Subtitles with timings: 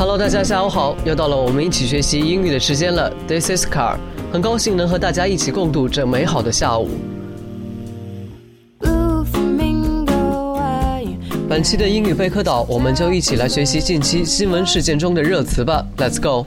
[0.00, 3.12] Hello，大家下午好，又到了我们一起学习英语的时间了。
[3.28, 3.98] This is Car，
[4.32, 6.88] 很高兴能和大家一起共度这美好的下午。
[11.46, 15.84] 本期的英语备课岛，我们就一起来学习近期新闻事件中的热词吧。
[15.98, 16.46] Let's go！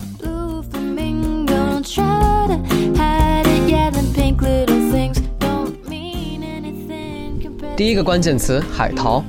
[7.78, 9.24] 第一个关键词海淘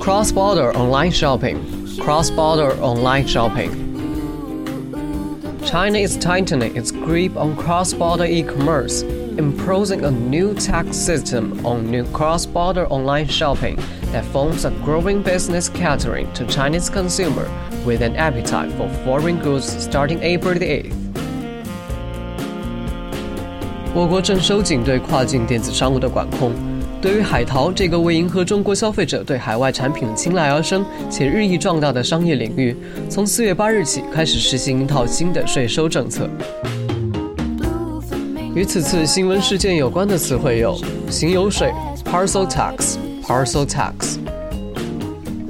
[0.00, 1.58] ，cross-border online shopping
[1.99, 9.01] shopping，cross-border online shopping。China is tightening its grip on cross-border e-commerce,
[9.37, 13.77] imposing a new tax system on new cross-border online shopping
[14.11, 17.49] that forms a growing business catering to Chinese consumer
[17.85, 21.01] with an appetite for foreign goods starting April the 8th.
[23.97, 26.68] 我国正收紧对跨境电子商务的管控。
[27.00, 32.76] 对于海淘这个为迎合中国消费者对海外产品的青睐而生且日益壮大的商业领域，
[33.08, 36.28] 从四月八日起开始实行一套新的税收政策。
[38.54, 40.78] 与此次新闻事件有关的词汇有
[41.08, 41.72] 行邮税
[42.04, 44.18] （parcel tax）、parcel tax；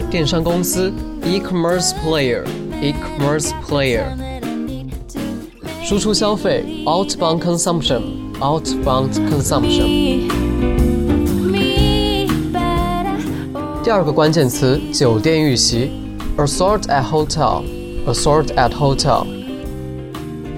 [0.08, 0.92] 电商公司
[1.24, 2.44] （e-commerce player）、
[2.80, 4.04] e-commerce player；
[5.82, 8.02] 输出消费 （outbound consumption）、
[8.38, 10.39] outbound consumption。
[13.82, 15.90] 第二个关键词酒店遇袭
[16.36, 19.24] ，assault at hotel，assault at hotel。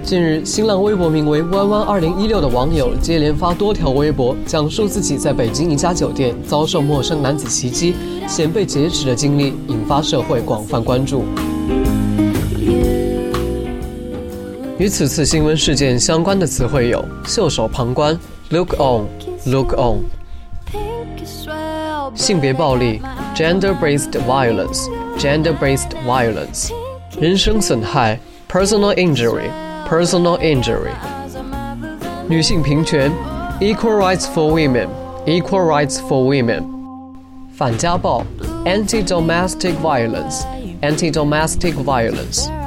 [0.02, 7.94] 近日，新浪微博名为“弯弯二零一六”的网友接连发多条微博，讲述自己在北京一家酒店遭受陌生男子袭击、
[8.26, 11.22] 险被劫持的经历，引发社会广泛关注。
[14.78, 18.18] 与此次新闻事件相关的词汇有袖手旁观
[18.50, 20.21] （look on，look on）。
[22.15, 23.01] 性别暴力
[23.35, 26.71] （gender-based violence），gender-based violence；
[27.19, 28.19] 人身损害
[28.49, 30.91] （personal injury），personal injury；
[32.27, 33.11] 女性平权
[33.59, 36.63] （equal rights for women），equal rights for women；
[37.53, 38.23] 反家暴
[38.65, 42.60] （anti-domestic violence），anti-domestic violence。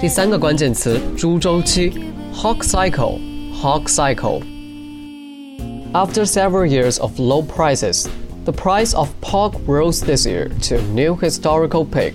[0.00, 1.92] 第三个关键词猪周期
[2.34, 4.42] （hog cycle）。hog cycle.
[5.92, 8.06] After several years of low prices,
[8.44, 12.14] the price of pork rose this year to a new historical peak.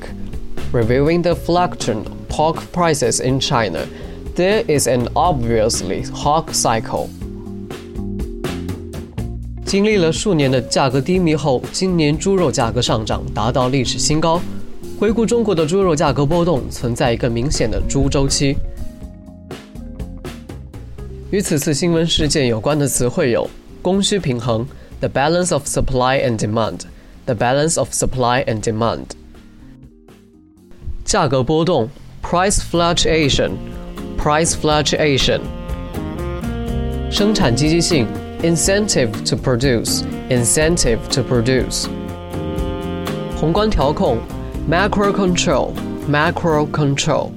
[0.73, 3.85] Reviewing the fluctuation of pork prices in China,
[4.35, 7.07] there is an obviously hog cycle.
[9.65, 14.41] 经历了数年的价格低迷后，今年猪肉价格上涨达到历史新高。
[15.02, 18.56] 回顾中国的猪肉价格波动，存在一个明显的猪周期。
[21.32, 23.50] 与此次新闻事件有关的词汇有
[23.82, 24.64] 供需平衡
[25.00, 29.00] （the balance of supply and demand），the balance of supply and demand；
[31.04, 31.88] 价格波动
[32.22, 35.40] （price fluctuation），price fluctuation；
[37.10, 38.06] 生产积极性
[38.44, 41.88] （incentive to produce），incentive to produce；
[43.36, 44.18] 宏观调控
[44.69, 47.31] （macro control），macro control。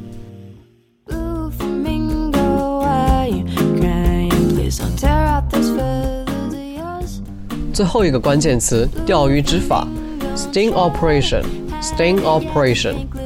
[7.73, 9.87] 最后一个关键词钓鱼执法
[10.35, 13.24] （sting operation），sting operation。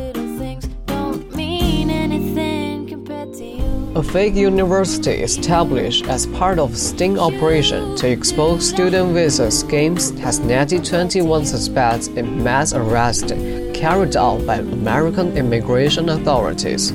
[3.99, 10.41] A fake university established as part of sting operation to expose student visa schemes has
[10.41, 13.33] netted 21 suspects in mass arrest
[13.73, 16.93] carried out by American immigration authorities.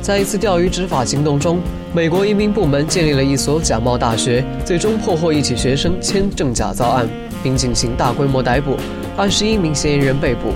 [0.00, 1.60] 在一次钓鱼执法行动中，
[1.92, 7.08] 美国移民部门建立了一所假冒大学，最终破获一起学生签证假造案，
[7.42, 8.76] 并进行大规模逮捕，
[9.16, 10.52] 二十一名嫌疑人被捕。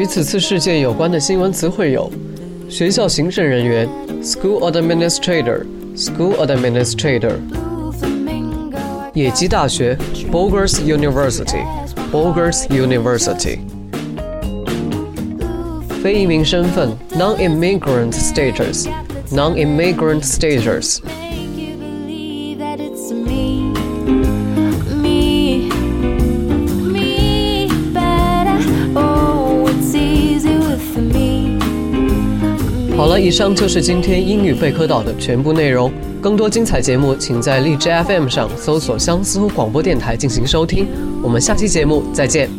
[0.00, 2.10] 与此次事件有关的新闻词汇有：
[2.70, 3.86] 学校行政人员
[4.22, 7.32] （School Administrator），School Administrator；
[9.12, 9.98] 野鸡大学
[10.32, 13.58] （Bogus University），Bogus University；
[16.02, 21.00] 非移民身份 （Non-Immigrant Status），Non-Immigrant Status。
[33.00, 35.90] 好了，以上就是今天英语备课岛的全部内容。
[36.20, 40.86] 更多精彩节目，请在荔枝 FM 上搜索相思广播电台进行收听。
[41.22, 42.50] 我们下期节目再见。